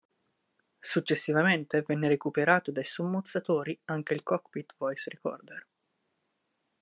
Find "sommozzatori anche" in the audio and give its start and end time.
2.83-4.15